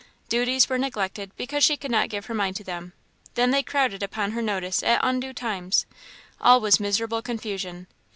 [0.29, 2.93] Duties were neglected, because she could not give her mind to them;
[3.35, 5.85] then they crowded upon her notice at undue times;
[6.39, 7.85] all was miserable confusion.